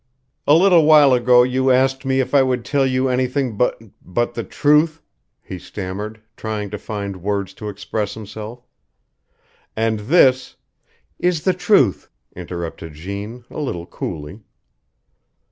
[0.47, 4.33] "A little while ago you asked me if I would tell you anything but but
[4.33, 4.99] the truth,"
[5.43, 8.65] he stammered, trying to find words to express himself,
[9.75, 10.55] "and this"
[11.19, 14.41] "Is the truth," interrupted Jeanne, a little coolly.